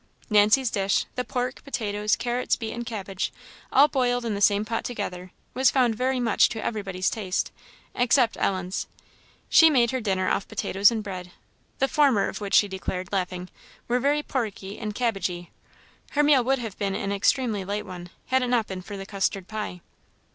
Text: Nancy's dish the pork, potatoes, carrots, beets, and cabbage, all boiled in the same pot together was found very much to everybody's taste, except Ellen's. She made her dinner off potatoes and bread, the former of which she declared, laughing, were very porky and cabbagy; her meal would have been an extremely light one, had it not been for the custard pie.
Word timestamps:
Nancy's 0.31 0.71
dish 0.71 1.05
the 1.13 1.23
pork, 1.23 1.63
potatoes, 1.63 2.15
carrots, 2.15 2.55
beets, 2.55 2.73
and 2.73 2.87
cabbage, 2.87 3.31
all 3.71 3.87
boiled 3.87 4.25
in 4.25 4.33
the 4.33 4.41
same 4.41 4.65
pot 4.65 4.83
together 4.83 5.31
was 5.53 5.69
found 5.69 5.93
very 5.93 6.19
much 6.19 6.49
to 6.49 6.65
everybody's 6.65 7.07
taste, 7.07 7.51
except 7.93 8.35
Ellen's. 8.39 8.87
She 9.47 9.69
made 9.69 9.91
her 9.91 10.01
dinner 10.01 10.27
off 10.27 10.47
potatoes 10.47 10.89
and 10.89 11.03
bread, 11.03 11.29
the 11.77 11.87
former 11.87 12.27
of 12.29 12.41
which 12.41 12.55
she 12.55 12.67
declared, 12.67 13.11
laughing, 13.11 13.47
were 13.87 13.99
very 13.99 14.23
porky 14.23 14.79
and 14.79 14.95
cabbagy; 14.95 15.51
her 16.13 16.23
meal 16.23 16.43
would 16.43 16.57
have 16.57 16.79
been 16.79 16.95
an 16.95 17.11
extremely 17.11 17.63
light 17.63 17.85
one, 17.85 18.09
had 18.25 18.41
it 18.41 18.47
not 18.47 18.65
been 18.65 18.81
for 18.81 18.97
the 18.97 19.05
custard 19.05 19.47
pie. 19.47 19.81